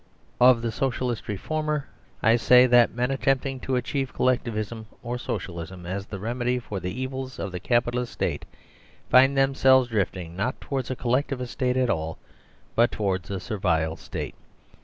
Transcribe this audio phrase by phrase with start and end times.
[0.41, 1.85] (i) Of the Socialist Reformer:
[2.23, 6.89] I say that men attempting to achieve Collectivism or Socialism as the remedy for the
[7.01, 8.43] evils of the Capi talist State
[9.11, 12.17] find themselves drifting not towards a Collectivist State at all,
[12.75, 14.33] but towards a Servile State.